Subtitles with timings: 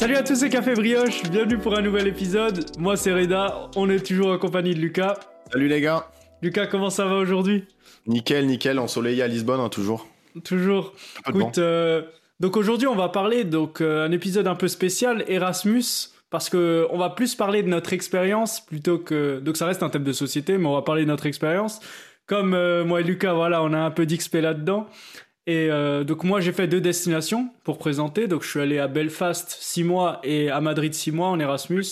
[0.00, 2.64] Salut à tous, c'est Café Brioche, bienvenue pour un nouvel épisode.
[2.78, 5.18] Moi c'est Reda, on est toujours en compagnie de Lucas.
[5.52, 6.08] Salut les gars.
[6.40, 7.66] Lucas, comment ça va aujourd'hui?
[8.06, 10.08] Nickel, nickel, ensoleillé à Lisbonne, hein, toujours.
[10.42, 10.94] Toujours.
[11.28, 12.00] Écoute, euh,
[12.40, 15.84] donc aujourd'hui on va parler donc euh, un épisode un peu spécial, Erasmus,
[16.30, 19.90] parce que on va plus parler de notre expérience plutôt que donc ça reste un
[19.90, 21.78] thème de société, mais on va parler de notre expérience.
[22.24, 24.86] Comme euh, moi et Lucas, voilà, on a un peu d'XP là-dedans.
[25.50, 28.28] Et euh, donc moi j'ai fait deux destinations pour présenter.
[28.28, 31.84] Donc je suis allé à Belfast six mois et à Madrid six mois en Erasmus.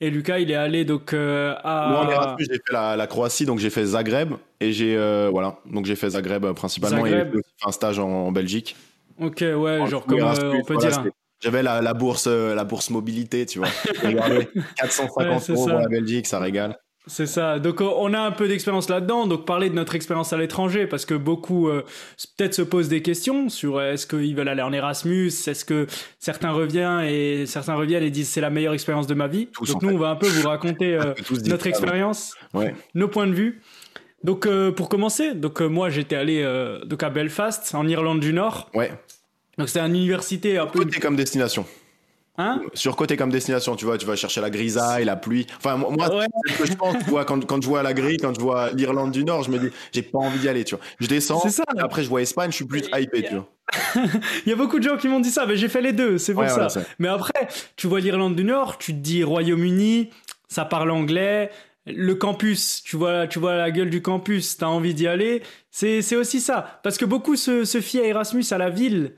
[0.00, 1.88] Et Lucas il est allé donc euh, à.
[1.90, 4.96] Moi en Erasmus j'ai fait la, Croatie donc j'ai fait Zagreb et j'ai
[5.30, 8.76] voilà donc j'ai fait Zagreb principalement et j'ai fait un stage en, Belgique.
[9.20, 11.04] Ok ouais genre comme on peut dire.
[11.42, 13.68] J'avais la, bourse la bourse mobilité tu vois.
[14.76, 16.78] 450 euros pour la Belgique ça régale.
[17.08, 17.60] C'est ça.
[17.60, 19.28] Donc on a un peu d'expérience là-dedans.
[19.28, 21.84] Donc parler de notre expérience à l'étranger, parce que beaucoup euh,
[22.36, 25.86] peut-être se posent des questions sur euh, est-ce qu'ils veulent aller en Erasmus, est-ce que
[26.18, 29.48] certains reviennent et certains reviennent et disent c'est la meilleure expérience de ma vie.
[29.66, 31.14] donc nous on va un peu vous raconter euh,
[31.46, 32.34] notre expérience,
[32.94, 33.62] nos points de vue.
[34.24, 36.44] Donc pour commencer, donc moi j'étais allé
[36.84, 38.68] donc à Belfast en Irlande du Nord.
[38.74, 38.90] Ouais.
[39.58, 40.80] Donc c'est une université un peu.
[40.80, 41.64] Côté comme destination?
[42.38, 45.46] Hein Surcoté comme destination, tu vois, tu vas chercher la grisaille, la pluie.
[45.56, 46.08] Enfin, moi,
[46.46, 48.40] c'est ce que je pense, tu vois, quand, quand je vois la grille, quand je
[48.40, 50.84] vois l'Irlande du Nord, je me dis, j'ai pas envie d'y aller, tu vois.
[51.00, 51.64] Je descends, ça.
[51.78, 53.48] après je vois Espagne, je suis plus hypé, tu vois.
[54.46, 56.18] Il y a beaucoup de gens qui m'ont dit ça, mais j'ai fait les deux,
[56.18, 56.68] c'est pour ça.
[56.98, 60.10] mais après, tu vois l'Irlande du Nord, tu te dis Royaume-Uni,
[60.48, 61.50] ça parle anglais,
[61.86, 65.42] le campus, tu vois, tu vois la gueule du campus, t'as envie d'y aller.
[65.70, 66.80] C'est aussi ça.
[66.82, 69.12] Parce que beaucoup se, se fient à Erasmus, à la ville.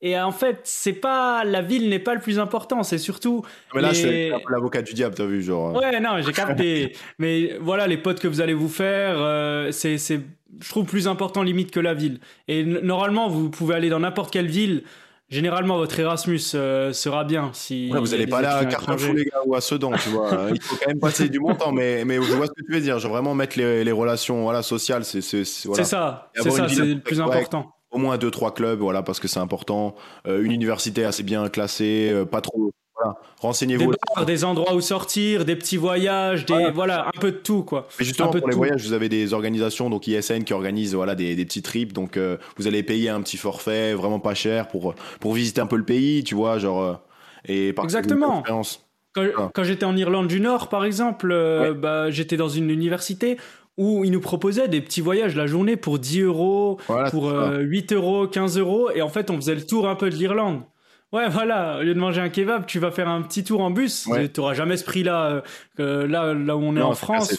[0.00, 3.44] Et en fait, c'est pas la ville n'est pas le plus important, c'est surtout.
[3.74, 5.76] Mais là, je suis l'avocat du diable, t'as vu, genre.
[5.76, 5.80] Euh.
[5.80, 6.92] Ouais, non, j'ai capté.
[7.18, 11.42] mais voilà, les potes que vous allez vous faire, euh, c'est, je trouve plus important
[11.42, 12.20] limite que la ville.
[12.46, 14.84] Et normalement, vous pouvez aller dans n'importe quelle ville.
[15.30, 17.90] Généralement, votre Erasmus euh, sera bien si.
[17.90, 20.30] vous allez pas aller à Carrefour, les gars, ou à Sedan, tu vois.
[20.54, 22.80] Il faut quand même passer du temps, mais, mais je vois ce que tu veux
[22.80, 23.00] dire.
[23.00, 25.04] Je veux vraiment mettre les, les relations voilà, sociales.
[25.04, 25.82] C'est, c'est, voilà.
[25.82, 29.20] c'est ça, c'est ça, c'est le plus important au moins deux trois clubs voilà parce
[29.20, 29.94] que c'est important.
[30.26, 33.16] Euh, une université assez bien classée euh, pas trop voilà.
[33.38, 37.62] renseignez-vous des, des endroits où sortir des petits voyages des voilà, un peu de tout
[37.62, 37.86] quoi.
[37.98, 41.36] Mais justement pour les voyages vous avez des organisations donc ISN qui organisent voilà des,
[41.36, 41.92] des petits trips.
[41.92, 45.66] Donc euh, vous allez payer un petit forfait vraiment pas cher pour pour visiter un
[45.66, 47.00] peu le pays tu vois genre
[47.46, 48.42] et exactement.
[48.42, 48.62] quand,
[49.54, 51.28] quand j'étais en Irlande du Nord, par exemple,
[51.78, 53.38] bah, j'étais dans une université
[53.78, 56.78] où ils nous proposaient des petits voyages la journée pour 10 euros,
[57.10, 60.10] pour 8 euh, euros, 15 euros, et en fait on faisait le tour un peu
[60.10, 60.62] de l'Irlande.
[61.10, 63.70] Ouais, voilà, au lieu de manger un kebab, tu vas faire un petit tour en
[63.70, 64.06] bus.
[64.12, 65.42] Tu n'auras jamais ce prix-là,
[65.80, 67.34] euh, là, là où on est en France.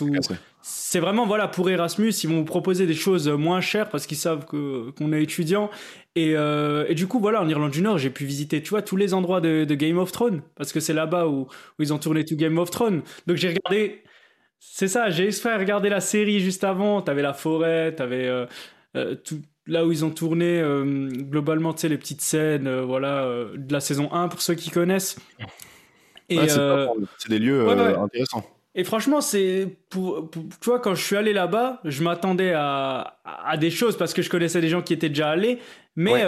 [0.61, 4.17] C'est vraiment, voilà, pour Erasmus, ils vont vous proposer des choses moins chères parce qu'ils
[4.17, 5.69] savent qu'on est étudiant.
[6.15, 8.81] Et, euh, et, du coup, voilà, en Irlande du Nord, j'ai pu visiter, tu vois,
[8.81, 11.93] tous les endroits de, de Game of Thrones parce que c'est là-bas où, où, ils
[11.93, 13.03] ont tourné tout Game of Thrones.
[13.27, 14.01] Donc j'ai regardé
[14.59, 17.01] c'est ça, j'ai exprès regardé la série juste avant.
[17.01, 18.45] T'avais la forêt, t'avais euh,
[18.95, 23.25] euh, tout là où ils ont tourné euh, globalement, tu sais, les petites scènes, voilà,
[23.55, 25.17] de la saison 1 pour ceux qui connaissent.
[26.27, 28.45] Et c'est des lieux intéressants.
[28.75, 33.57] Et franchement, c'est pour, tu vois, quand je suis allé là-bas, je m'attendais à, à,
[33.57, 35.59] des choses parce que je connaissais des gens qui étaient déjà allés,
[35.95, 36.23] mais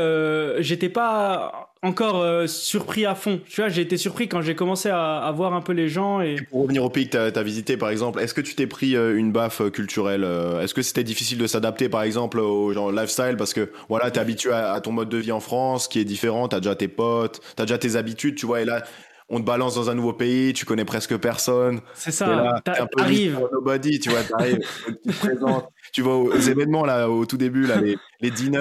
[0.61, 3.39] j'étais pas encore euh, surpris à fond.
[3.47, 6.21] Tu vois, j'ai été surpris quand j'ai commencé à, voir un peu les gens.
[6.21, 8.67] Et, pour revenir au pays que tu as, visité, par exemple, est-ce que tu t'es
[8.67, 10.23] pris euh, une baffe euh, culturelle
[10.61, 14.19] Est-ce que c'était difficile de s'adapter, par exemple, au genre lifestyle Parce que voilà, tu
[14.19, 16.87] habitué à, ton mode de vie en France qui est différent, tu as déjà tes
[16.87, 18.83] potes, tu déjà tes habitudes, tu vois, et là,
[19.31, 21.79] on te balance dans un nouveau pays, tu connais presque personne.
[21.93, 23.39] C'est ça, t'arrives.
[23.51, 27.65] Nobody, tu vois, t'arrives, tu te présentes tu vois, aux événements, là, au tout début,
[27.67, 28.59] là, les, les dîners,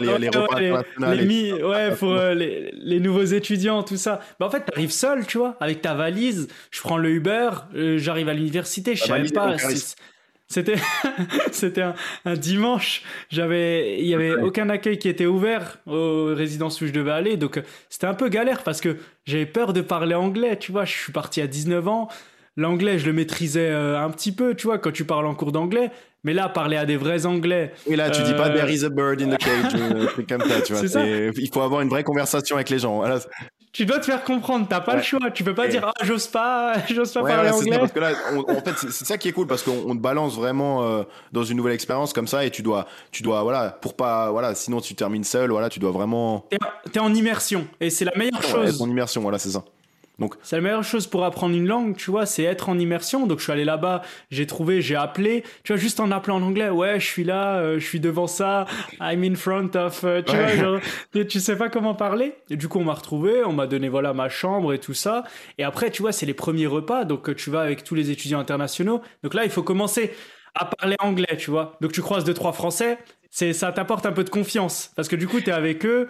[0.00, 0.58] les, les, repas
[1.14, 4.20] Les, ouais, pour euh, les, les, nouveaux étudiants, tout ça.
[4.40, 6.48] Bah, en fait, t'arrives seul, tu vois, avec ta valise.
[6.70, 9.56] Je prends le Uber, euh, j'arrive à l'université, je savais pas.
[10.48, 10.76] C'était,
[11.52, 13.02] c'était un, un, dimanche.
[13.30, 17.36] J'avais, il y avait aucun accueil qui était ouvert aux résidences où je devais aller,
[17.36, 20.56] donc c'était un peu galère parce que j'avais peur de parler anglais.
[20.56, 22.08] Tu vois, je suis parti à 19 ans.
[22.58, 25.52] L'anglais, je le maîtrisais euh, un petit peu, tu vois, quand tu parles en cours
[25.52, 25.90] d'anglais.
[26.24, 27.72] Mais là, parler à des vrais Anglais.
[27.86, 29.72] Oui, là, tu dis pas There is a bird in the cage,
[30.28, 30.88] comme ça, tu vois.
[30.88, 31.06] Ça.
[31.06, 33.02] Il faut avoir une vraie conversation avec les gens.
[33.76, 35.30] Tu dois te faire comprendre, t'as pas le choix.
[35.34, 37.78] Tu peux pas dire, ah, j'ose pas, j'ose pas parler anglais.
[37.78, 40.82] parce que là, en fait, c'est ça qui est cool parce qu'on te balance vraiment
[40.82, 41.02] euh,
[41.32, 44.54] dans une nouvelle expérience comme ça et tu dois, tu dois, voilà, pour pas, voilà,
[44.54, 46.46] sinon tu termines seul, voilà, tu dois vraiment.
[46.48, 46.56] T'es
[46.94, 48.80] es en immersion et c'est la meilleure chose.
[48.80, 49.62] En immersion, voilà, c'est ça.
[50.18, 53.26] Donc c'est la meilleure chose pour apprendre une langue, tu vois, c'est être en immersion.
[53.26, 56.42] Donc je suis allé là-bas, j'ai trouvé, j'ai appelé, tu vois, juste en appelant en
[56.42, 58.66] anglais, ouais, je suis là, euh, je suis devant ça,
[59.00, 60.80] I'm in front of, euh, tu vois, genre,
[61.12, 62.32] tu sais pas comment parler.
[62.50, 65.24] Et du coup, on m'a retrouvé, on m'a donné voilà ma chambre et tout ça.
[65.58, 68.40] Et après, tu vois, c'est les premiers repas, donc tu vas avec tous les étudiants
[68.40, 69.02] internationaux.
[69.22, 70.12] Donc là, il faut commencer
[70.54, 71.76] à parler anglais, tu vois.
[71.80, 72.98] Donc tu croises deux trois Français,
[73.30, 76.08] c'est ça t'apporte un peu de confiance parce que du coup, tu es avec eux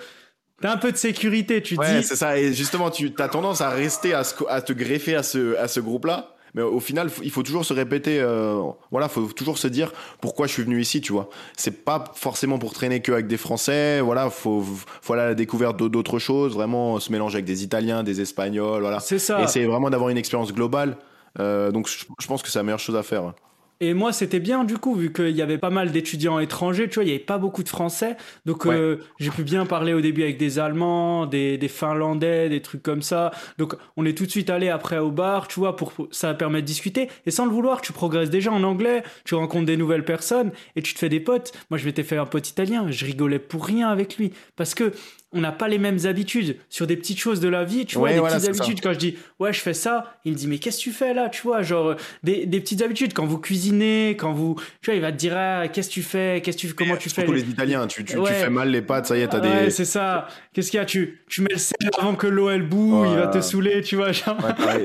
[0.60, 2.06] T'as un peu de sécurité, tu ouais, dis.
[2.06, 2.38] c'est ça.
[2.38, 5.80] Et justement, tu as tendance à rester, à, à te greffer à ce, à ce
[5.80, 6.36] groupe-là.
[6.56, 9.92] Mais au final, il faut toujours se répéter, euh, voilà, faut toujours se dire
[10.22, 11.28] pourquoi je suis venu ici, tu vois.
[11.54, 14.64] C'est pas forcément pour traîner que avec des Français, voilà, faut,
[15.02, 18.80] faut aller à la découverte d'autres choses, vraiment se mélanger avec des Italiens, des Espagnols,
[18.80, 19.00] voilà.
[19.00, 19.42] C'est ça.
[19.42, 20.96] Et c'est vraiment d'avoir une expérience globale.
[21.38, 23.34] Euh, donc, je, pense que c'est la meilleure chose à faire.
[23.80, 26.94] Et moi, c'était bien du coup, vu qu'il y avait pas mal d'étudiants étrangers, tu
[26.94, 28.16] vois, il y avait pas beaucoup de Français.
[28.46, 32.62] Donc, euh, j'ai pu bien parler au début avec des Allemands, des, des, Finlandais, des
[32.62, 33.32] trucs comme ça.
[33.58, 36.62] Donc, on est tout de suite allé après au bar, tu vois, pour ça permet
[36.62, 37.10] de discuter.
[37.26, 40.82] Et sans le vouloir, tu progresses déjà en anglais, tu rencontres des nouvelles personnes et
[40.82, 41.52] tu te fais des potes.
[41.70, 44.32] Moi, je m'étais fait un pote italien, je rigolais pour rien avec lui.
[44.56, 44.92] Parce que
[45.36, 47.86] on n'a pas les mêmes habitudes sur des petites choses de la vie.
[47.86, 48.80] Tu vois, des petites habitudes.
[48.80, 51.14] Quand je dis, ouais, je fais ça, il me dit, mais qu'est-ce que tu fais
[51.14, 53.12] là Tu vois, genre, des, des, petites habitudes.
[53.12, 54.56] Quand vous cuisinez, quand vous.
[54.80, 56.96] Tu vois, il va te dire, ah, qu'est-ce que tu fais qu'est-ce que tu, Comment
[56.96, 59.70] tu fais les Italiens, tu, tu, fais mal les pâtes, ça y est, t'as ouais,
[59.70, 60.28] c'est ça.
[60.52, 63.16] Qu'est-ce qu'il y a tu, tu mets le sel avant que l'eau elle boue, il
[63.16, 64.12] va te saouler, tu vois.
[64.12, 64.36] Genre...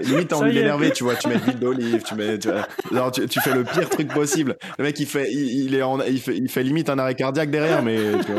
[0.04, 1.15] Limite, t'as envie d'énerver, tu vois.
[1.15, 2.39] Tu mets de l'huile d'olive, tu mets.
[2.39, 2.50] Tu,
[2.92, 4.57] genre, tu, fais le pire truc possible.
[4.77, 7.51] Le mec, il fait, il, est en, il, fait, il fait limite un arrêt cardiaque
[7.51, 7.97] derrière, mais.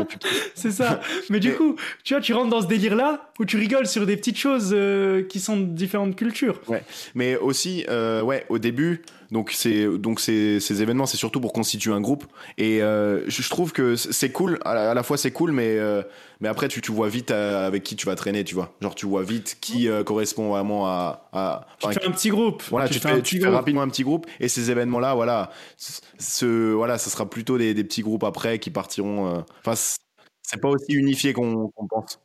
[0.55, 0.99] c'est ça.
[1.29, 4.17] Mais du coup, tu vois, tu rentres dans ce délire-là où tu rigoles sur des
[4.17, 6.59] petites choses euh, qui sont de différentes cultures.
[6.67, 6.83] Ouais.
[7.15, 11.53] Mais aussi, euh, ouais, au début, donc c'est donc ces, ces événements, c'est surtout pour
[11.53, 12.25] constituer un groupe.
[12.57, 14.59] Et euh, je trouve que c'est cool.
[14.65, 15.77] À la, fois, c'est cool, mais
[16.41, 18.75] mais après, tu, tu vois vite avec qui tu vas traîner, tu vois.
[18.81, 21.29] Genre, tu vois vite qui correspond vraiment à.
[21.31, 22.63] à tu fais un petit groupe.
[22.69, 24.27] Voilà, tu, fais, tu fais rapidement un petit groupe.
[24.41, 25.51] Et ces événements-là, voilà,
[26.19, 29.45] ce voilà, ça sera plutôt des, des petits groupes après qui partiront.
[29.65, 29.75] Enfin,
[30.43, 32.19] c'est pas aussi unifié qu'on pense.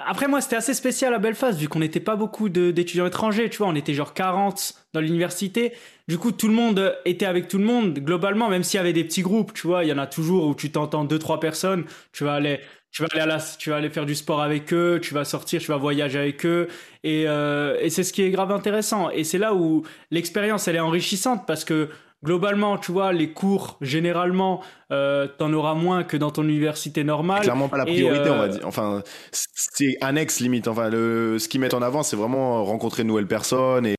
[0.00, 3.58] Après, moi, c'était assez spécial à Belfast, vu qu'on n'était pas beaucoup d'étudiants étrangers, tu
[3.58, 5.72] vois, on était genre 40 dans l'université.
[6.06, 8.92] Du coup, tout le monde était avec tout le monde, globalement, même s'il y avait
[8.92, 11.40] des petits groupes, tu vois, il y en a toujours où tu t'entends deux, trois
[11.40, 12.60] personnes, tu vas aller,
[12.92, 15.24] tu vas aller à la, tu vas aller faire du sport avec eux, tu vas
[15.24, 16.68] sortir, tu vas voyager avec eux,
[17.02, 19.10] et, euh, et c'est ce qui est grave intéressant.
[19.10, 19.82] Et c'est là où
[20.12, 21.88] l'expérience, elle est enrichissante, parce que
[22.24, 24.62] globalement, tu vois, les cours, généralement,
[24.92, 27.42] euh, t'en auras moins que dans ton université normale.
[27.42, 28.66] Clairement pas la priorité, on va euh, dire.
[28.66, 30.68] Enfin, c'est annexe limite.
[30.68, 33.94] Enfin, le, ce qu'ils mettent en avant, c'est vraiment rencontrer de nouvelles personnes et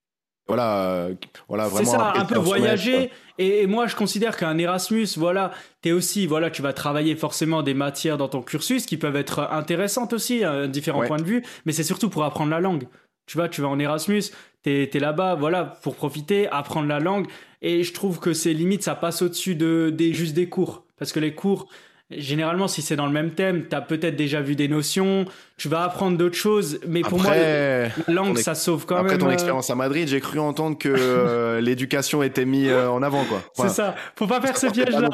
[0.47, 1.09] voilà,
[1.47, 1.91] voilà vraiment.
[1.91, 3.11] C'est ça, un peu voyager.
[3.37, 5.51] Et, moi, je considère qu'un Erasmus, voilà,
[5.81, 9.47] t'es aussi, voilà, tu vas travailler forcément des matières dans ton cursus qui peuvent être
[9.51, 12.87] intéressantes aussi, à différents points de vue, mais c'est surtout pour apprendre la langue.
[13.27, 14.23] Tu vois, tu vas en Erasmus,
[14.63, 17.27] t'es es, là-bas, voilà, pour profiter, apprendre la langue.
[17.61, 20.85] Et je trouve que c'est limite, ça passe au-dessus de, des, juste des cours.
[20.97, 21.67] Parce que les cours,
[22.11, 25.25] Généralement, si c'est dans le même thème, tu as peut-être déjà vu des notions,
[25.57, 29.05] tu vas apprendre d'autres choses, mais pour moi, la langue, ça sauve quand même.
[29.05, 32.87] Après ton euh, expérience à Madrid, j'ai cru entendre que euh, l'éducation était mise euh,
[32.87, 33.43] en avant, quoi.
[33.53, 35.07] c'est ça, faut pas faire ce piège-là.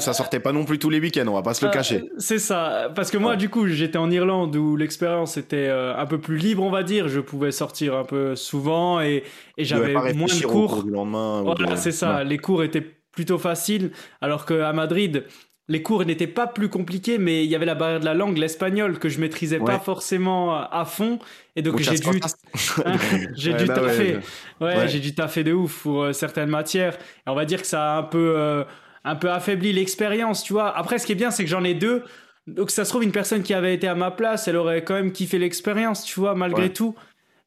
[0.00, 2.02] Ça sortait pas non plus tous les week-ends, on va pas se le cacher.
[2.18, 6.18] c'est ça, parce que moi, du coup, j'étais en Irlande où l'expérience était un peu
[6.18, 7.06] plus libre, on va dire.
[7.06, 9.22] Je pouvais sortir un peu souvent et,
[9.56, 10.82] et j'avais moins de cours.
[10.82, 15.24] Du lendemain, voilà, c'est ça, les cours étaient plutôt faciles, alors qu'à Madrid,
[15.68, 18.36] les cours n'étaient pas plus compliqués, mais il y avait la barrière de la langue,
[18.36, 21.18] l'espagnol, que je maîtrisais pas forcément à fond.
[21.56, 22.20] Et donc, j'ai dû,
[23.34, 24.18] j'ai dû taffer.
[24.60, 26.94] Ouais, j'ai dû taffer de ouf pour euh, certaines matières.
[27.26, 28.64] Et on va dire que ça a un peu, euh,
[29.04, 30.76] un peu affaibli l'expérience, tu vois.
[30.76, 32.02] Après, ce qui est bien, c'est que j'en ai deux.
[32.46, 34.94] Donc, ça se trouve, une personne qui avait été à ma place, elle aurait quand
[34.94, 36.94] même kiffé l'expérience, tu vois, malgré tout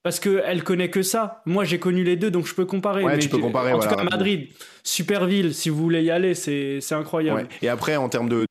[0.07, 1.41] parce qu'elle connaît que ça.
[1.45, 3.03] Moi, j'ai connu les deux, donc je peux comparer.
[3.03, 3.73] Ouais, tu peux comparer.
[3.73, 4.47] En tout cas, Madrid,
[4.81, 5.53] super ville.
[5.53, 7.49] Si vous voulez y aller, c'est incroyable.
[7.61, 8.45] Et après, en termes de,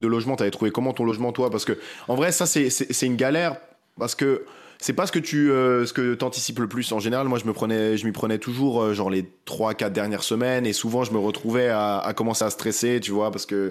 [0.00, 1.50] de logement, t'avais trouvé comment ton logement, toi?
[1.50, 1.78] Parce que,
[2.08, 3.56] en vrai, ça, c'est une galère.
[3.98, 4.46] Parce que
[4.82, 7.28] c'est pas ce que tu euh, ce que anticipes le plus en général.
[7.28, 10.66] Moi je me prenais je m'y prenais toujours euh, genre les 3 4 dernières semaines
[10.66, 13.70] et souvent je me retrouvais à, à commencer à stresser tu vois parce que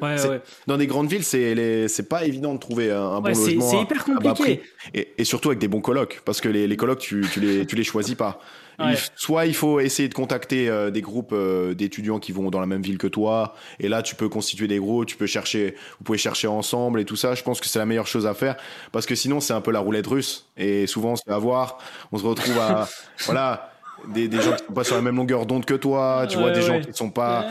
[0.67, 4.05] dans des grandes villes c'est c'est pas évident de trouver un, bon logement c'est hyper
[4.05, 4.61] compliqué.
[4.93, 7.65] et, et, surtout avec des bons colocs parce que les, les colocs tu, tu les
[7.65, 8.39] tu les choisis pas
[9.15, 12.65] soit il faut essayer de contacter euh, des groupes euh, d'étudiants qui vont dans la
[12.65, 16.03] même ville que toi, et là tu peux constituer des groupes, tu peux chercher, vous
[16.03, 17.35] pouvez chercher ensemble et tout ça.
[17.35, 18.55] Je pense que c'est la meilleure chose à faire
[18.91, 21.77] parce que sinon c'est un peu la roulette russe et souvent on se fait avoir,
[22.11, 22.87] on se retrouve à
[23.25, 23.70] voilà
[24.07, 26.51] des, des, gens qui sont pas sur la même longueur d'onde que toi, tu vois,
[26.51, 27.45] des gens qui sont pas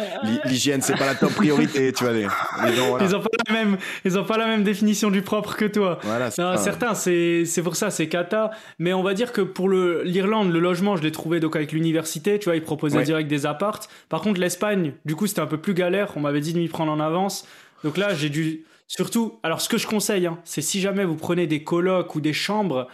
[0.45, 2.13] l'hygiène, c'est pas la top priorité, tu vois.
[2.13, 5.57] Les, gens, Ils ont pas la même, ils ont pas la même définition du propre
[5.57, 5.99] que toi.
[6.03, 8.51] Voilà, certains, c'est c'est pour ça, c'est cata.
[8.79, 11.73] Mais on va dire que pour le l'Irlande, le logement, je l'ai trouvé donc avec
[11.73, 13.89] l'université, tu vois, ils proposaient direct des appartes.
[14.09, 16.13] Par contre, l'Espagne, du coup, c'était un peu plus galère.
[16.17, 17.47] On m'avait dit de m'y prendre en avance.
[17.85, 19.39] Donc là, j'ai dû surtout.
[19.43, 22.33] Alors, ce que je conseille, hein, c'est si jamais vous prenez des colocs ou des
[22.33, 22.89] chambres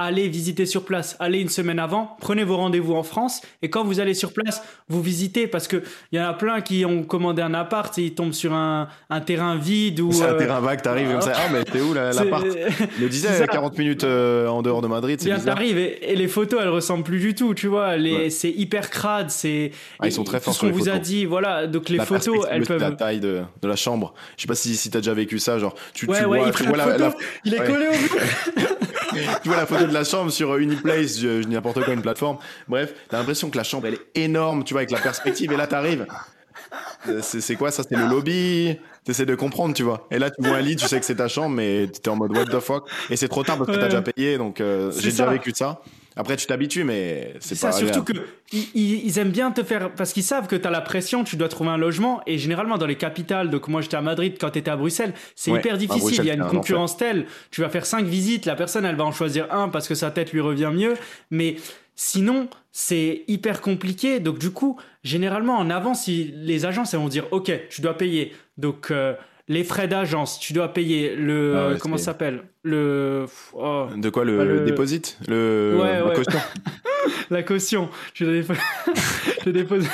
[0.00, 3.42] allez visiter sur place, allez une semaine avant, prenez vos rendez-vous en France.
[3.60, 6.62] Et quand vous allez sur place, vous visitez parce que il y en a plein
[6.62, 10.24] qui ont commandé un appart et ils tombent sur un, un terrain vide ou c'est
[10.24, 12.46] un euh, terrain vague, t'arrives comme ça, ah mais t'es où l'appart?
[13.00, 16.60] Le disait 40 minutes euh, en dehors de Madrid, c'est t'arrives et, et, les photos
[16.62, 20.24] elles ressemblent plus du tout, tu vois, les c'est hyper crade, c'est ah, ils sont
[20.24, 23.20] très forts ce qu'on vous a dit, voilà, donc les photos elles peuvent la taille
[23.20, 24.14] de, de, la chambre.
[24.38, 26.64] Je sais pas si si t'as déjà vécu ça, genre tu, tu vois, il, tu
[26.64, 27.12] vois la,
[27.44, 28.68] il est collé au mur.
[29.42, 32.38] tu vois la photo de la chambre sur Uniplace, je, je n'importe quoi, une plateforme.
[32.68, 35.56] Bref, t'as l'impression que la chambre, elle est énorme, tu vois, avec la perspective, et
[35.56, 36.06] là, t'arrives.
[37.08, 37.82] Euh, c'est quoi ça?
[37.88, 40.06] C'est le lobby T'essaies de comprendre, tu vois.
[40.10, 42.16] Et là, tu vois un lit, tu sais que c'est ta chambre, mais t'es en
[42.16, 42.88] mode what the fuck?
[43.08, 45.80] Et c'est trop tard parce que t'as déjà payé, donc euh, j'ai déjà vécu ça.
[46.16, 47.72] Après, tu t'habitues, mais c'est pas.
[47.72, 48.12] Ça, surtout que
[48.52, 51.48] ils, aiment bien te faire parce qu'ils savent que tu as la pression, tu dois
[51.48, 52.20] trouver un logement.
[52.26, 55.14] Et généralement, dans les capitales, donc moi j'étais à Madrid, quand tu étais à Bruxelles,
[55.36, 56.18] c'est hyper difficile.
[56.18, 57.26] Il y a une concurrence telle.
[57.50, 60.10] Tu vas faire cinq visites, la personne elle va en choisir un parce que sa
[60.10, 60.94] tête lui revient mieux.
[61.30, 61.56] Mais
[61.94, 64.18] sinon, c'est hyper compliqué.
[64.18, 68.32] Donc du coup, généralement en avance, les agences elles vont dire ok, tu dois payer.
[68.56, 69.14] Donc euh,
[69.50, 72.44] les frais d'agence, tu dois payer le ah comment ça s'appelle?
[72.62, 74.64] Le oh, de quoi le, le...
[74.64, 75.18] déposit?
[75.26, 76.40] Le la caution.
[77.30, 77.88] La caution.
[78.14, 79.86] Je dépose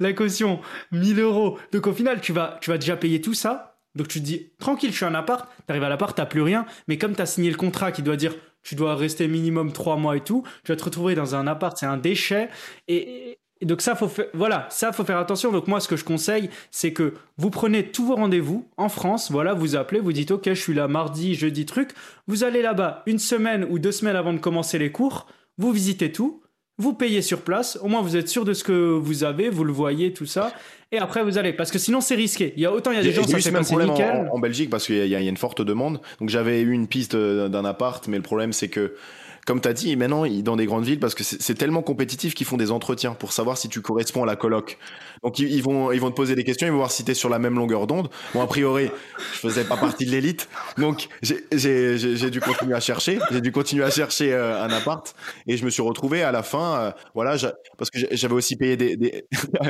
[0.00, 1.58] la caution 1000 euros.
[1.72, 3.78] Donc au final tu vas tu vas déjà payer tout ça.
[3.94, 5.48] Donc tu te dis tranquille je suis en appart.
[5.66, 6.66] T'arrives à l'appart t'as plus rien.
[6.88, 10.16] Mais comme t'as signé le contrat qui doit dire tu dois rester minimum trois mois
[10.16, 11.76] et tout tu vas te retrouver dans un appart.
[11.78, 12.48] C'est un déchet.
[12.88, 15.52] Et, et donc ça faut faire, voilà, ça faut faire attention.
[15.52, 19.30] Donc moi ce que je conseille, c'est que vous prenez tous vos rendez-vous en France,
[19.30, 21.90] voilà, vous appelez, vous dites OK, je suis là mardi, jeudi truc,
[22.26, 25.28] vous allez là-bas une semaine ou deux semaines avant de commencer les cours,
[25.58, 26.42] vous visitez tout,
[26.78, 29.62] vous payez sur place, au moins vous êtes sûr de ce que vous avez, vous
[29.62, 30.52] le voyez tout ça
[30.90, 32.52] et après vous allez parce que sinon c'est risqué.
[32.56, 34.26] Il y a autant il y a des gens ça fait passer nickel.
[34.28, 36.00] En, en, Belgique parce qu'il y, y, a une forte demande.
[36.18, 38.96] Donc j'avais eu une piste d'un appart mais le problème c'est que
[39.46, 42.46] comme tu as dit, maintenant, dans des grandes villes, parce que c'est tellement compétitif qu'ils
[42.46, 44.78] font des entretiens pour savoir si tu corresponds à la coloc.
[45.24, 47.14] Donc, ils, vont, ils vont te poser des questions, ils vont voir si tu es
[47.14, 48.08] sur la même longueur d'onde.
[48.34, 48.90] Bon, a priori,
[49.34, 50.48] je faisais pas partie de l'élite.
[50.78, 53.18] Donc, j'ai dû continuer à chercher.
[53.30, 55.14] J'ai dû continuer à chercher euh, un appart.
[55.46, 57.36] Et je me suis retrouvé à la fin, euh, voilà,
[57.78, 58.96] parce que j'avais aussi payé des.
[58.96, 59.24] des...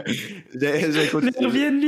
[0.54, 1.84] j'avais Airbnb.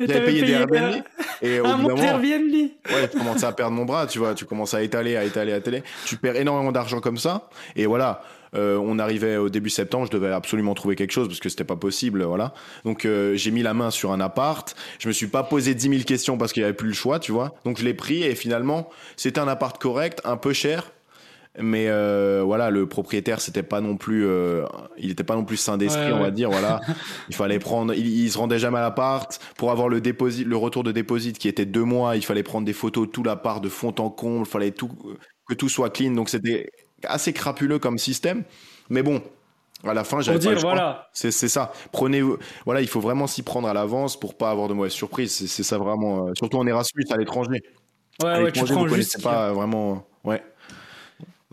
[0.00, 1.02] J'avais payé, des Airbnb.
[1.42, 4.34] Et au bout moment, ouais, tu commences à perdre mon bras, tu vois.
[4.34, 5.82] Tu commences à étaler, à étaler, à étaler.
[6.06, 7.48] Tu perds énormément d'argent comme ça.
[7.76, 8.22] Et voilà.
[8.54, 11.64] Euh, on arrivait au début septembre, je devais absolument trouver quelque chose parce que c'était
[11.64, 12.52] pas possible, voilà.
[12.84, 14.74] Donc euh, j'ai mis la main sur un appart.
[14.98, 17.18] Je me suis pas posé 10 000 questions parce qu'il y avait plus le choix,
[17.18, 17.54] tu vois.
[17.64, 20.90] Donc je l'ai pris et finalement c'était un appart correct, un peu cher,
[21.60, 24.24] mais euh, voilà le propriétaire c'était pas non plus
[24.98, 26.80] il était pas non plus sain d'esprit on va dire voilà
[27.28, 30.84] il fallait prendre il, se rendait jamais à l'appart pour avoir le dépôt le retour
[30.84, 33.68] de dépôt qui était deux mois il fallait prendre des photos de tout l'appart de
[33.68, 34.90] fond en comble il fallait tout
[35.48, 36.70] que tout soit clean donc c'était
[37.04, 38.44] assez crapuleux comme système.
[38.88, 39.22] Mais bon,
[39.84, 41.08] à la fin, j'avais dire, voilà.
[41.12, 41.72] C'est, ça.
[41.92, 42.22] Prenez,
[42.64, 45.32] voilà, il faut vraiment s'y prendre à l'avance pour pas avoir de mauvaises surprises.
[45.32, 46.28] C'est, ça vraiment.
[46.28, 47.62] Euh, surtout en Erasmus à l'étranger.
[48.22, 49.22] Ouais, ouais, tu prends juste.
[49.22, 50.06] pas vraiment.
[50.24, 50.42] Ouais.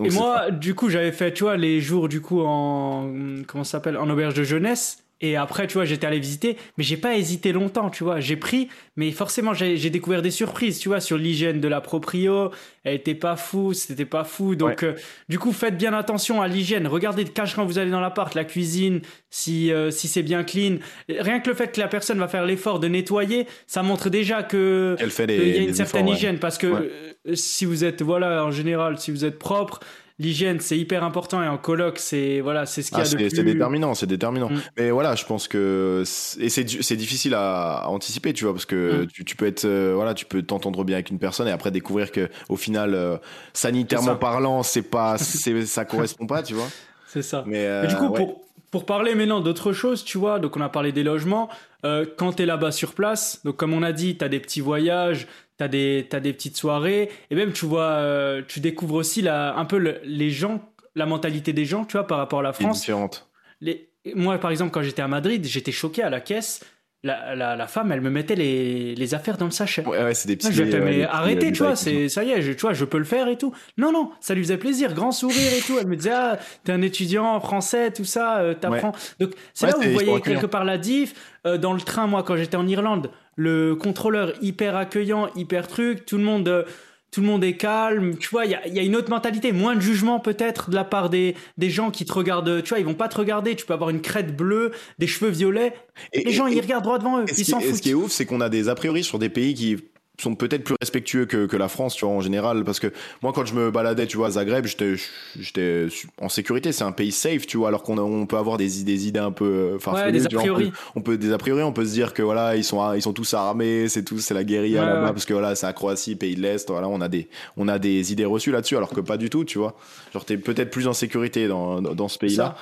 [0.03, 3.09] et moi, du coup, j'avais fait, tu vois, les jours du coup en
[3.47, 5.03] comment ça s'appelle en auberge de jeunesse.
[5.19, 8.19] Et après, tu vois, j'étais allé visiter, mais j'ai pas hésité longtemps, tu vois.
[8.19, 12.51] J'ai pris, mais forcément, j'ai découvert des surprises, tu vois, sur l'hygiène de la proprio.
[12.83, 14.55] Elle était pas fou, c'était pas fou.
[14.55, 14.93] Donc, euh,
[15.27, 16.87] du coup, faites bien attention à l'hygiène.
[16.87, 20.43] Regardez de cache quand vous allez dans l'appart, la cuisine, si euh, si c'est bien
[20.43, 20.77] clean.
[21.09, 24.43] Rien que le fait que la personne va faire l'effort de nettoyer, ça montre déjà
[24.43, 28.51] que il y a une certaine hygiène, parce que euh, si vous êtes, voilà, en
[28.51, 29.79] général, si vous êtes propre
[30.19, 33.09] l'hygiène c'est hyper important et en coloc c'est voilà c'est ce qu'il y a ah,
[33.09, 34.49] de plus c'est déterminant c'est déterminant.
[34.49, 34.61] Mm.
[34.77, 36.03] mais voilà je pense que
[36.39, 39.07] et c'est c'est difficile à, anticiper tu vois parce que mm.
[39.25, 42.11] tu, peux être euh, voilà tu peux t'entendre bien avec une personne et après découvrir
[42.11, 43.17] que au final euh,
[43.53, 46.67] sanitairement parlant c'est pas c'est ça correspond pas tu vois.
[47.07, 47.43] C'est ça.
[47.47, 50.91] Mais, du coup pour pour parler maintenant d'autre chose, tu vois, donc on a parlé
[50.91, 51.49] des logements.
[51.85, 54.39] Euh, quand tu es là-bas sur place, donc comme on a dit, tu as des
[54.39, 57.09] petits voyages, t'as des as des petites soirées.
[57.29, 60.61] Et même tu vois euh, tu découvres aussi la, un peu les gens
[60.95, 62.79] la mentalité des gens tu vois par rapport à la France.
[62.79, 63.27] différente
[63.61, 66.63] les, moi par exemple quand j'étais à Madrid j'étais choqué à la caisse
[67.03, 69.85] la, la, femme, elle me mettait les, les affaires dans le sachet.
[69.85, 70.51] Ouais, ouais c'est des petits.
[70.51, 73.03] je mais arrêtez, tu vois, c'est, ça y est, je, tu vois, je peux le
[73.03, 73.53] faire et tout.
[73.77, 75.77] Non, non, ça lui faisait plaisir, grand sourire et tout.
[75.79, 78.93] Elle me disait, ah, t'es un étudiant français, tout ça, euh, t'apprends.
[79.19, 81.13] Donc, c'est là où vous voyez quelque part la diff.
[81.45, 86.05] Euh, dans le train, moi, quand j'étais en Irlande, le contrôleur hyper accueillant, hyper truc,
[86.05, 86.47] tout le monde.
[86.47, 86.63] Euh,
[87.11, 89.51] tout le monde est calme, tu vois, il y a, y a, une autre mentalité,
[89.51, 92.79] moins de jugement peut-être de la part des, des gens qui te regardent, tu vois,
[92.79, 95.73] ils vont pas te regarder, tu peux avoir une crête bleue, des cheveux violets,
[96.13, 97.75] et, les gens ils regardent droit devant eux, ils s'en foutent.
[97.75, 99.77] Ce qui est ouf, c'est qu'on a des a priori sur des pays qui
[100.23, 102.63] sont peut-être plus respectueux que, que, la France, tu vois, en général.
[102.63, 105.87] Parce que moi, quand je me baladais, tu vois, à Zagreb, j'étais
[106.19, 106.71] en sécurité.
[106.71, 109.31] C'est un pays safe, tu vois, alors qu'on on peut avoir des, des idées un
[109.31, 110.11] peu euh, farfelues.
[110.11, 110.71] des a priori.
[110.95, 113.13] On peut, des a priori, on peut se dire que voilà, ils sont, ils sont
[113.13, 116.35] tous armés, c'est tout, c'est la guérilla là-bas, parce que voilà, c'est la Croatie, pays
[116.35, 119.17] de l'Est, voilà, on a des, on a des idées reçues là-dessus, alors que pas
[119.17, 119.75] du tout, tu vois.
[120.13, 122.55] Genre, t'es peut-être plus en sécurité dans, dans, ce pays-là.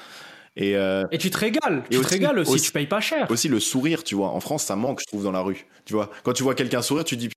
[0.58, 3.30] Et, euh, et, tu te régales, tu te régales aussi, tu payes pas cher.
[3.30, 4.30] Aussi le sourire, tu vois.
[4.30, 5.66] En France, ça manque, je trouve, dans la rue.
[5.86, 7.30] Tu vois, quand tu vois quelqu'un sourire, tu dis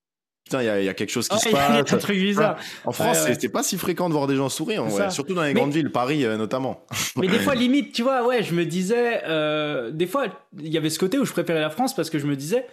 [0.48, 1.92] putain, il y, a quelque chose qui se passe.
[1.92, 2.56] un truc bizarre.
[2.84, 5.72] En France, c'est pas si fréquent de voir des gens sourire, surtout dans les grandes
[5.72, 6.84] villes, Paris euh, notamment.
[7.16, 10.26] Mais des fois, limite, tu vois, ouais, je me disais, euh, des fois,
[10.58, 12.66] il y avait ce côté où je préférais la France parce que je me disais,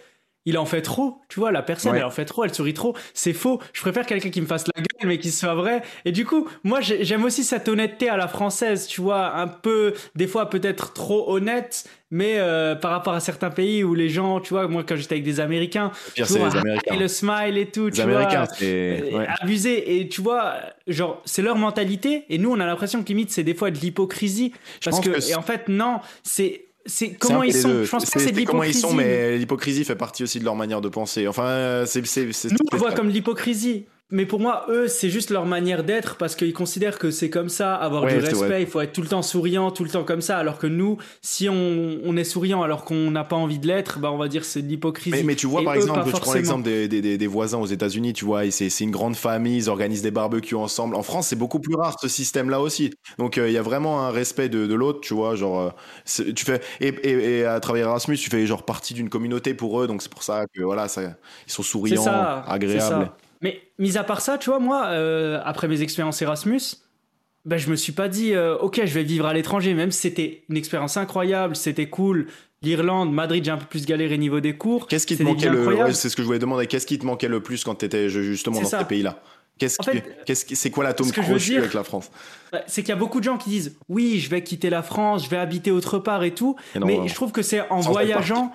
[0.46, 2.96] il en fait trop, tu vois, la personne, elle en fait trop, elle sourit trop,
[3.14, 3.60] c'est faux.
[3.72, 5.82] Je préfère quelqu'un qui me fasse la gueule, mais qui soit vrai.
[6.04, 9.92] Et du coup, moi, j'aime aussi cette honnêteté à la française, tu vois, un peu,
[10.14, 14.38] des fois peut-être trop honnête, mais euh, par rapport à certains pays où les gens,
[14.38, 16.94] tu vois, moi quand j'étais avec des Américains, tu vois, les Américains.
[16.94, 19.98] et le smile et tout, les tu Américains, vois, euh, abusé.
[19.98, 20.54] Et tu vois,
[20.86, 23.78] genre, c'est leur mentalité, et nous, on a l'impression que limite, c'est des fois de
[23.78, 24.52] l'hypocrisie,
[24.84, 27.84] parce que, et en fait, non, c'est c'est comment ils sont.
[27.84, 30.56] Je pense que c'est de Comment ils sont, mais l'hypocrisie fait partie aussi de leur
[30.56, 31.28] manière de penser.
[31.28, 32.00] Enfin, c'est.
[32.00, 33.86] Nous, on le voit comme l'hypocrisie.
[34.10, 37.48] Mais pour moi, eux, c'est juste leur manière d'être parce qu'ils considèrent que c'est comme
[37.48, 40.20] ça, avoir du respect, il faut être tout le temps souriant, tout le temps comme
[40.20, 40.38] ça.
[40.38, 43.98] Alors que nous, si on, on est souriant alors qu'on n'a pas envie de l'être,
[43.98, 45.10] bah on va dire c'est de l'hypocrisie.
[45.10, 48.12] Mais, mais, tu vois, par exemple, je prends l'exemple des, des, des, voisins aux États-Unis,
[48.12, 50.94] tu vois, c'est une grande famille, ils organisent des barbecues ensemble.
[50.94, 52.94] En France, c'est beaucoup plus rare ce système-là aussi.
[53.18, 56.32] Donc euh, il y a vraiment un respect de, de l'autre, tu vois, genre, euh,
[56.32, 59.88] tu fais, et, et, à travers Erasmus, tu fais genre partie d'une communauté pour eux,
[59.88, 62.04] donc c'est pour ça que voilà, ça, ils sont souriants,
[62.46, 63.10] agréables.
[63.42, 66.60] Mais mis à part ça, tu vois, moi, euh, après mes expériences Erasmus,
[67.44, 70.00] ben, je me suis pas dit, euh, ok, je vais vivre à l'étranger, même si
[70.00, 72.26] c'était une expérience incroyable, c'était cool.
[72.62, 74.88] L'Irlande, Madrid, j'ai un peu plus galéré niveau des cours.
[74.88, 76.66] Qu'est-ce qui te manquait le C'est ce que je voulais demander.
[76.66, 79.22] Qu'est-ce qui te manquait le plus quand tu étais justement dans ces pays-là?
[79.58, 82.10] Qu'est-ce c'est quoi l'atome crochu avec la France?
[82.66, 85.24] C'est qu'il y a beaucoup de gens qui disent oui, je vais quitter la France,
[85.24, 86.56] je vais habiter autre part et tout.
[86.74, 88.52] mais je trouve que c'est en voyageant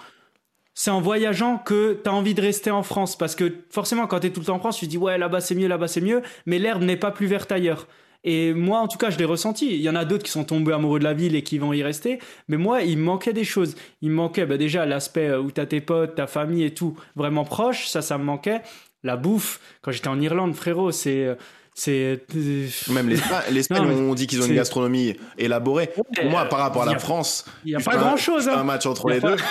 [0.74, 3.18] c'est en voyageant que tu as envie de rester en France.
[3.18, 5.18] Parce que forcément, quand tu es tout le temps en France, tu te dis ouais,
[5.18, 7.88] là-bas c'est mieux, là-bas c'est mieux, mais l'herbe n'est pas plus verte ailleurs.
[8.24, 9.74] Et moi, en tout cas, je l'ai ressenti.
[9.74, 11.74] Il y en a d'autres qui sont tombés amoureux de la ville et qui vont
[11.74, 12.20] y rester.
[12.48, 13.76] Mais moi, il me manquait des choses.
[14.02, 16.74] Il me manquait bah, déjà l'aspect euh, où tu as tes potes, ta famille et
[16.74, 17.88] tout vraiment proche.
[17.88, 18.62] Ça, ça me manquait.
[19.04, 21.36] La bouffe, quand j'étais en Irlande, frérot, c'est euh,
[21.84, 23.10] c'est euh, même
[23.52, 27.46] l'Espagne on dit qu'ils ont une gastronomie élaborée pour moi par rapport à la France
[27.66, 28.58] il n'y a pas grand chose hein.
[28.58, 29.36] un match entre les deux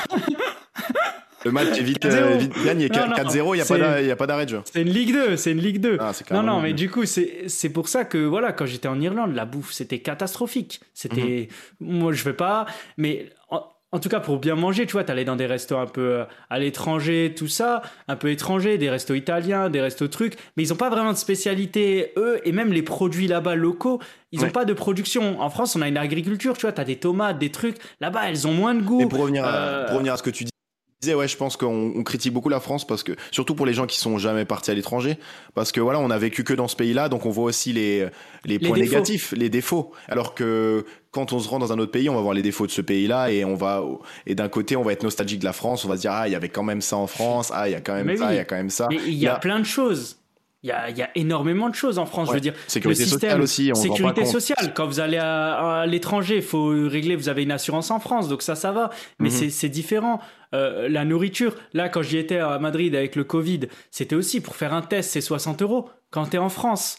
[1.43, 2.89] Le match est vite, euh, vite gagné.
[2.89, 4.61] 4-0, il n'y a pas d'arrêt de jeu.
[4.71, 5.97] C'est une Ligue 2, c'est une Ligue 2.
[5.99, 9.35] Ah, non, non, mais du coup, c'est pour ça que, voilà, quand j'étais en Irlande,
[9.35, 10.81] la bouffe, c'était catastrophique.
[10.93, 11.49] C'était.
[11.81, 11.99] Mhm.
[11.99, 12.67] Moi, je vais pas.
[12.99, 13.31] Mais
[13.93, 16.25] en, tout cas, pour bien manger, tu vois, t'allais dans des restos un peu euh,
[16.49, 20.71] à l'étranger, tout ça, un peu étranger, des restos italiens, des restos trucs, mais ils
[20.71, 24.01] n'ont pas vraiment de spécialité, eux, et même les produits là-bas locaux,
[24.33, 25.41] ils n'ont pas de production.
[25.41, 27.77] En France, on a une agriculture, tu vois, t'as des tomates, des trucs.
[28.01, 28.99] Là-bas, elles ont moins de goût.
[28.99, 30.53] Mais pour revenir, euh, pour revenir à ce que tu dis,
[31.09, 33.99] ouais, je pense qu'on critique beaucoup la France parce que, surtout pour les gens qui
[33.99, 35.17] sont jamais partis à l'étranger,
[35.55, 38.07] parce que voilà, on a vécu que dans ce pays-là, donc on voit aussi les,
[38.45, 39.93] les points négatifs, les défauts.
[40.09, 42.67] Alors que quand on se rend dans un autre pays, on va voir les défauts
[42.67, 43.83] de ce pays-là et on va,
[44.27, 46.29] et d'un côté, on va être nostalgique de la France, on va se dire, ah,
[46.29, 48.33] il y avait quand même ça en France, ah, il y a quand même ça,
[48.33, 48.89] il y a quand même ça.
[48.91, 50.20] Il y, a plein de choses.
[50.63, 52.29] Il y, a, il y a, énormément de choses en France.
[52.29, 53.71] Je veux dire, sécurité sociale aussi.
[53.73, 54.75] On sécurité sociale.
[54.75, 57.17] Quand vous allez à, l'étranger, il faut régler.
[57.17, 58.91] Vous avez une assurance en France, donc ça, ça va.
[59.19, 59.49] Mais mhm.
[59.51, 60.21] c'est différent.
[60.55, 64.55] Euh, la nourriture, là, quand j'y étais à Madrid avec le Covid, c'était aussi pour
[64.55, 65.89] faire un test, c'est 60 euros.
[66.11, 66.99] Quand tu es en France,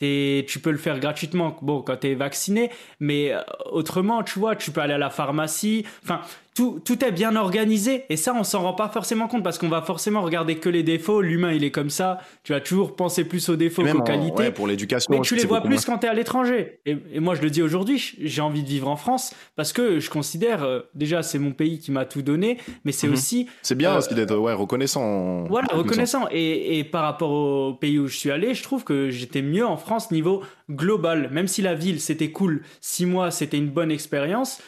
[0.00, 4.56] tu peux le faire gratuitement bon quand tu es vacciné mais euh, autrement tu vois
[4.56, 6.22] tu peux aller à la pharmacie enfin
[6.54, 9.68] tout, tout est bien organisé et ça on s'en rend pas forcément compte parce qu'on
[9.68, 11.20] va forcément regarder que les défauts.
[11.20, 12.18] L'humain il est comme ça.
[12.42, 14.50] Tu vas toujours penser plus aux défauts qu'aux qualités.
[14.50, 16.80] pour l'éducation mais tu les vois plus quand tu es à l'étranger.
[16.86, 20.10] Et, moi je le dis aujourd'hui j'ai envie de vivre en France parce que je
[20.10, 23.12] considère euh, déjà c'est mon pays qui m'a tout donné mais c'est mhm.
[23.12, 26.26] aussi c'est bien euh, aussi d'être ouais, reconnaissant voilà reconnaissant.
[26.32, 29.66] Et, et par rapport au pays où je suis allé je trouve que j'étais mieux
[29.66, 31.30] en France niveau global.
[31.30, 34.60] Même si la ville c'était cool six mois c'était une bonne expérience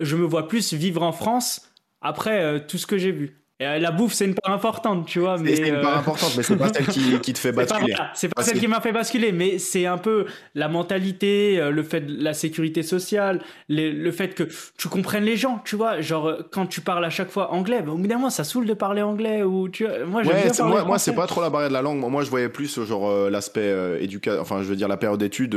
[0.00, 3.39] je me vois plus vivre en France après euh, tout ce que j'ai vu.
[3.62, 5.36] Euh, la bouffe, c'est une part importante, tu vois.
[5.36, 7.94] Mais c'est une part importante, mais c'est pas celle qui, qui te fait basculer.
[8.14, 12.00] C'est pas, celle qui m'a fait basculer, mais c'est un peu la mentalité, le fait
[12.00, 14.44] de la sécurité sociale, le fait que
[14.78, 16.00] tu comprennes les gens, tu vois.
[16.00, 19.42] Genre, quand tu parles à chaque fois anglais, bah, moment, ça saoule de parler anglais.
[19.42, 21.98] Ou, tu Moi, ouais, moi, moi c'est pas trop la barrière de la langue.
[21.98, 25.56] Moi, je voyais plus, genre, l'aspect éducation, enfin, je veux dire, la période d'études.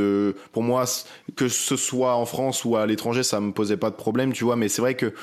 [0.52, 0.86] pour moi,
[1.36, 4.44] que ce soit en France ou à l'étranger, ça me posait pas de problème, tu
[4.44, 4.56] vois.
[4.56, 5.14] Mais c'est vrai que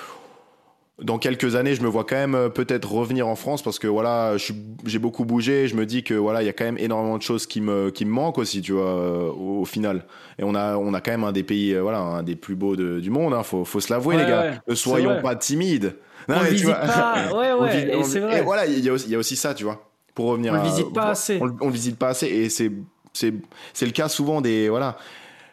[1.03, 3.87] dans quelques années, je me vois quand même euh, peut-être revenir en France parce que
[3.87, 5.69] voilà, j'ai beaucoup bougé.
[5.69, 7.91] Je me dis que voilà, il y a quand même énormément de choses qui me
[7.91, 10.05] qui me manquent aussi, tu vois, euh, au, final.
[10.39, 12.55] Et on a on a quand même un des pays, euh, voilà, un des plus
[12.55, 13.35] beaux du monde.
[13.35, 14.61] Hein, faut faut se l'avouer, les gars.
[14.67, 15.97] ne soyons pas timides.
[16.29, 17.31] Non, on mais visite pas.
[17.35, 18.03] Ouais, ouais.
[18.05, 18.39] c'est vrai.
[18.39, 19.91] Et voilà, il y, a aussi, y a aussi ça, tu vois.
[20.15, 20.53] Pour revenir.
[20.53, 21.39] On ne visite pas assez.
[21.41, 22.71] On, on visite pas assez, et c'est
[23.13, 23.33] c'est
[23.73, 24.97] c'est le cas souvent des voilà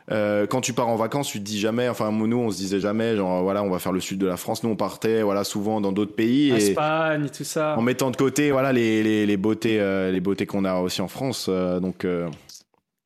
[0.10, 2.80] euh, quand tu pars en vacances, tu te dis jamais, enfin nous on se disait
[2.80, 4.64] jamais, genre voilà, on va faire le sud de la France.
[4.64, 6.52] Nous on partait, voilà, souvent dans d'autres pays.
[6.52, 7.76] Espagne, tout ça.
[7.78, 11.02] En mettant de côté, voilà, les, les, les beautés, euh, les beautés qu'on a aussi
[11.02, 11.48] en France.
[11.50, 12.06] Euh, donc.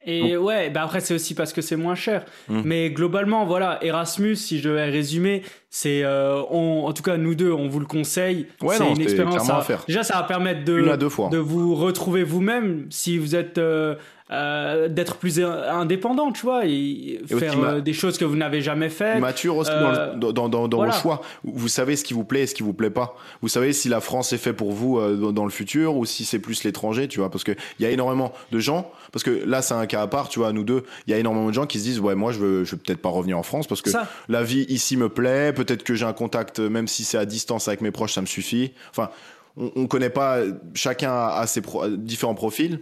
[0.04, 2.26] Et ouais, bah après c'est aussi parce que c'est moins cher.
[2.50, 2.64] Hum.
[2.66, 7.68] Mais globalement, voilà, Erasmus, si je devais résumer, c'est, en tout cas nous deux, on
[7.68, 8.48] vous le conseille.
[8.62, 9.84] Ouais, c'est une expérience à, faire.
[9.88, 11.30] Déjà, ça va permettre de, deux fois.
[11.30, 13.96] de vous retrouver vous-même si vous êtes euh,
[14.32, 19.20] d'être plus indépendant, tu vois, et, faire euh, des choses que vous n'avez jamais faites.
[19.20, 21.22] Mature aussi dans, le, euh, dans, dans, dans vos choix.
[21.44, 23.18] Vous savez ce qui vous plaît et ce qui vous plaît pas.
[23.42, 26.40] Vous savez si la France est fait pour vous dans, le futur ou si c'est
[26.40, 28.92] plus l'étranger, tu vois, parce que il y a énormément de gens.
[29.12, 31.18] Parce que là, c'est un cas à part, tu vois, nous deux, il y a
[31.18, 33.38] énormément de gens qui se disent, ouais, moi, je veux, je veux peut-être pas revenir
[33.38, 33.90] en France parce que
[34.30, 35.52] la vie ici me plaît.
[35.52, 38.28] Peut-être que j'ai un contact, même si c'est à distance avec mes proches, ça me
[38.28, 38.72] suffit.
[38.92, 39.10] Enfin,
[39.58, 40.40] on, on connaît pas.
[40.74, 41.62] Chacun a ses
[41.98, 42.80] différents profils.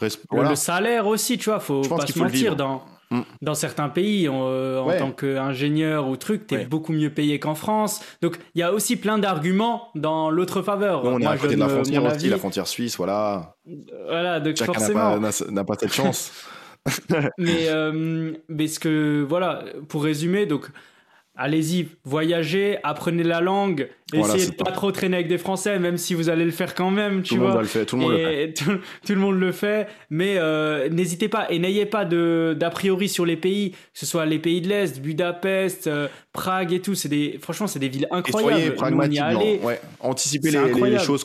[0.00, 2.56] Le salaire aussi, tu vois, faut pas se mentir.
[2.56, 3.20] Dans, mm.
[3.42, 7.54] dans certains pays, euh, en tant qu'ingénieur ou truc, t'es es beaucoup mieux payé qu'en
[7.54, 8.00] France.
[8.22, 11.04] Donc, il y a aussi plein d'arguments dans l'autre faveur.
[11.04, 13.56] on est à côté de la frontière aussi, la frontière suisse, voilà.
[14.06, 15.18] Voilà, donc Chacun forcément.
[15.18, 16.32] n'a pas, cette chance.
[17.38, 20.70] mais, euh, mais ce que, voilà, pour résumer, donc
[21.36, 26.14] allez-y, voyagez, apprenez la langue, essayez de pas trop traîner avec des Français, même si
[26.14, 27.48] vous allez le faire quand même, tu tout vois.
[27.48, 28.54] Le monde le fait, tout le monde le fait.
[29.06, 33.08] Tout, le monde le fait, mais euh, n'hésitez pas et n'ayez pas de d'a priori
[33.08, 36.94] sur les pays, que ce soit les pays de l'Est, Budapest, euh, Prague et tout.
[36.94, 38.52] C'est des, franchement, c'est des villes incroyables.
[38.52, 39.80] Et soyez pragmatique, ouais.
[40.00, 41.24] Anticipez les, les, choses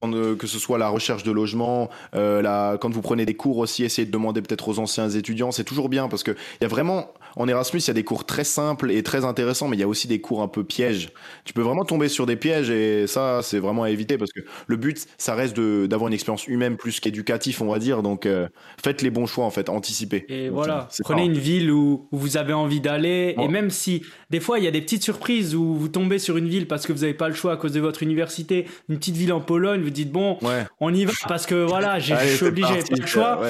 [0.00, 3.84] que ce soit la recherche de logement, euh, la, quand vous prenez des cours aussi,
[3.84, 6.68] essayez de demander peut-être aux anciens étudiants, c'est toujours bien parce que il y a
[6.68, 9.80] vraiment en Erasmus, il y a des cours très simples et très intéressants, mais il
[9.80, 11.10] y a aussi des cours un peu pièges.
[11.44, 14.40] Tu peux vraiment tomber sur des pièges et ça, c'est vraiment à éviter parce que
[14.66, 18.02] le but, ça reste d'avoir une expérience humaine plus qu'éducatif, on va dire.
[18.02, 18.48] Donc, euh,
[18.82, 20.24] faites les bons choix en fait, anticipez.
[20.28, 24.58] Et voilà, prenez une ville où, vous avez envie d'aller et même si des fois
[24.58, 27.00] il y a des petites surprises où vous tombez sur une ville parce que vous
[27.00, 29.94] n'avez pas le choix à cause de votre université, une petite ville en Pologne, vous
[29.94, 30.38] dites bon,
[30.80, 33.40] on y va parce que voilà, je suis obligé, pas le choix.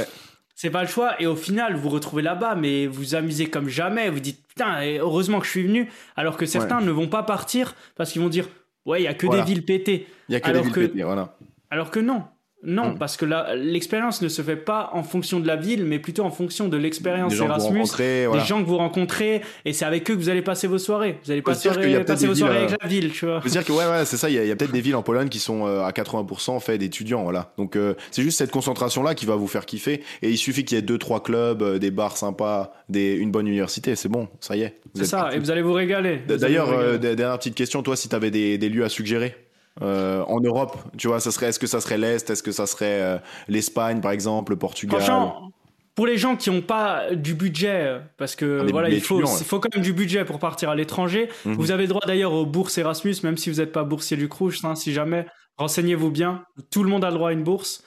[0.55, 1.15] C'est pas le choix.
[1.23, 4.11] Et au final, vous retrouvez là-bas, mais vous amusez comme jamais.
[4.11, 5.89] Vous dites, putain, heureusement que je suis venu.
[6.17, 8.47] Alors que certains ne vont pas partir parce qu'ils vont dire,
[8.85, 10.07] ouais, il y a que des villes pétées.
[10.29, 11.35] Il y a que des villes pétées, voilà.
[11.71, 12.25] Alors que non.
[12.63, 12.99] Non, mm.
[12.99, 16.31] parce que l'expérience ne se fait pas en fonction de la ville, mais plutôt en
[16.31, 20.29] fonction de l'expérience Erasmus, des gens que vous rencontrez, et c'est avec eux que vous
[20.29, 21.19] allez passer vos soirées.
[21.25, 21.71] Vous allez passer,
[22.07, 23.41] passer vos soirées avec la ville, tu vois.
[23.41, 24.29] Faut dire que ouais, ouais c'est ça.
[24.29, 27.23] Il y a, peut-être des villes en Pologne qui sont euh, à 80% faits d'étudiants,
[27.23, 27.53] voilà.
[27.57, 30.65] Donc euh, c'est juste cette concentration là qui va vous faire kiffer, et il suffit
[30.65, 34.09] qu'il y ait deux trois clubs, euh, des bars sympas, des, une bonne université, c'est
[34.09, 34.81] bon, ça y est.
[34.95, 36.21] C'est ça, et vous allez vous régaler.
[36.29, 39.35] D'ailleurs, dernière petite question, toi, si tu avais des lieux à suggérer?
[39.83, 42.67] Euh, en Europe, tu vois, ça serait, est-ce que ça serait l'Est, est-ce que ça
[42.67, 45.01] serait euh, l'Espagne, par exemple, le Portugal?
[45.01, 45.51] Franchement,
[45.95, 49.75] pour les gens qui n'ont pas du budget, parce que voilà, il faut, faut quand
[49.75, 51.29] même du budget pour partir à l'étranger.
[51.45, 51.55] Mhm.
[51.55, 54.65] Vous avez droit d'ailleurs aux bourses Erasmus, même si vous n'êtes pas boursier du Crous,
[54.65, 56.45] hein, si jamais, renseignez-vous bien.
[56.71, 57.83] Tout le monde a le droit à une bourse.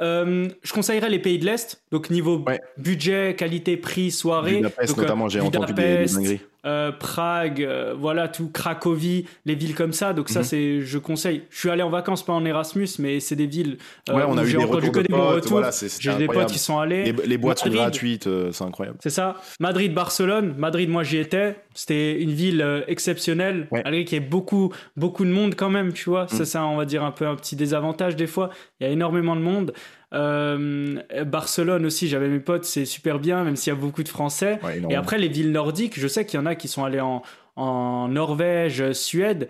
[0.00, 2.44] Euh, je conseillerais les pays de l'Est, donc niveau
[2.76, 4.56] budget, qualité, prix, soirée.
[4.58, 9.92] Budapest notamment, j'ai entendu des, des euh, Prague, euh, voilà, tout, Cracovie, les villes comme
[9.92, 10.12] ça.
[10.12, 10.44] Donc ça, mhm.
[10.44, 11.42] c'est, je conseille.
[11.50, 14.36] Je suis allé en vacances pas en Erasmus, mais c'est des villes euh, ouais, on
[14.36, 15.62] a eu j'ai entendu que des bons retours.
[16.00, 17.12] j'ai des potes qui sont allés.
[17.24, 18.98] Les, boîtes sont gratuites, c'est incroyable.
[19.00, 19.36] C'est ça.
[19.60, 20.54] Madrid, Barcelone.
[20.58, 21.56] Madrid, moi j'y étais.
[21.74, 26.10] C'était une ville exceptionnelle, malgré qu'il y ait beaucoup, beaucoup de monde quand même, tu
[26.10, 26.26] vois.
[26.26, 26.44] Ça, mhm.
[26.44, 28.50] c'est, on va dire, un peu un petit désavantage des fois.
[28.80, 29.72] Il y a énormément de monde.
[30.14, 34.08] Euh, Barcelone aussi, j'avais mes potes, c'est super bien, même s'il y a beaucoup de
[34.08, 34.58] Français.
[34.88, 37.22] et après, les villes nordiques, je sais qu'il y en a qui sont allés en,
[37.56, 39.48] en Norvège, Suède.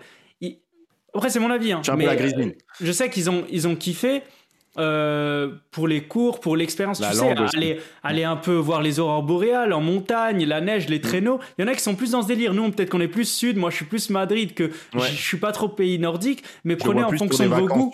[1.13, 1.71] Après, c'est mon avis.
[1.71, 2.15] Hein, mais, la
[2.81, 4.21] je sais qu'ils ont, ils ont kiffé.
[4.77, 9.23] Euh, pour les cours, pour l'expérience, tu sais, aller, aller, un peu voir les aurores
[9.23, 11.01] boréales en montagne, la neige, les mm.
[11.01, 11.39] traîneaux.
[11.57, 12.53] Il y en a qui sont plus dans ce délire.
[12.53, 13.57] Nous, peut-être qu'on est plus sud.
[13.57, 16.43] Moi, je suis plus Madrid que je suis pas trop pays nordique.
[16.63, 17.93] Mais prenez en fonction de vos goûts.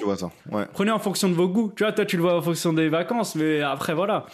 [0.73, 1.71] Prenez en fonction de vos goûts.
[1.75, 4.25] Tu vois, toi, tu le vois en fonction des vacances, mais après, voilà.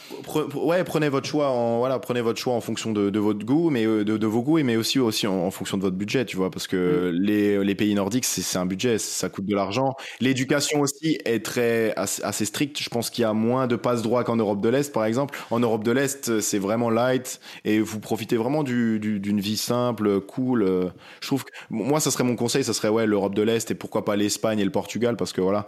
[0.56, 3.86] ouais, prenez votre choix en voilà, prenez votre choix en fonction de, votre goût, mais
[3.86, 6.68] euh, de, vos goûts, mais aussi aussi en, fonction de votre budget, tu vois, parce
[6.68, 7.16] que mm.
[7.22, 9.94] les, les pays nordiques, c'est un budget, ça coûte de l'argent.
[10.20, 12.82] L'éducation aussi est très assez strict.
[12.82, 15.38] Je pense qu'il y a moins de passe droit qu'en Europe de l'Est, par exemple.
[15.50, 20.92] En Europe de l'Est, c'est vraiment light et vous profitez vraiment d'une vie simple, cool.
[21.22, 23.76] Je trouve que moi, ça serait mon conseil, ça serait ouais l'Europe de l'Est et
[23.76, 25.68] pourquoi pas l'Espagne et le Portugal parce que voilà,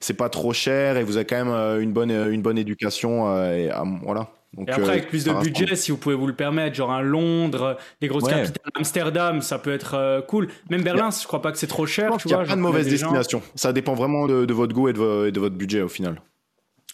[0.00, 3.28] c'est pas trop cher et vous avez quand même euh, une bonne une bonne éducation
[3.28, 3.70] euh, et
[4.04, 4.28] voilà.
[4.54, 7.00] Donc, et après, avec plus de budget, si vous pouvez vous le permettre, genre un
[7.00, 10.48] Londres, des grosses capitales, Amsterdam, ça peut être euh, cool.
[10.68, 12.10] Même Berlin, je crois pas que c'est trop cher.
[12.24, 13.42] Il n'y a pas de mauvaise destination.
[13.54, 16.20] Ça dépend vraiment de, votre goût et de, votre budget au final.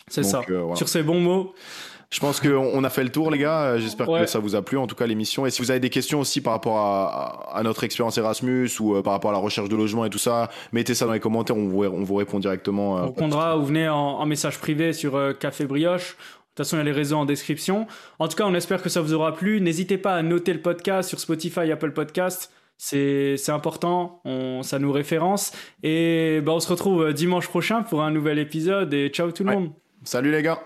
[0.07, 0.42] C'est ça.
[0.49, 1.55] Euh, Sur ces bons mots.
[2.11, 3.77] Je pense qu'on a fait le tour, les gars.
[3.77, 5.44] J'espère que ça vous a plu, en tout cas, l'émission.
[5.44, 9.03] Et si vous avez des questions aussi par rapport à, notre expérience Erasmus ou euh,
[9.03, 11.57] par rapport à la recherche de logement et tout ça, mettez ça dans les commentaires.
[11.57, 12.94] On vous, on vous répond directement.
[12.94, 16.16] on répondra ou venez en, message privé sur Café Brioche.
[16.59, 17.87] De toute façon, il y a les réseaux en description.
[18.18, 19.61] En tout cas, on espère que ça vous aura plu.
[19.61, 22.53] N'hésitez pas à noter le podcast sur Spotify, Apple Podcast.
[22.77, 25.53] C'est important, on, ça nous référence.
[25.85, 28.92] Et bah, on se retrouve dimanche prochain pour un nouvel épisode.
[28.92, 29.71] Et ciao tout le monde.
[30.03, 30.59] Salut les gars.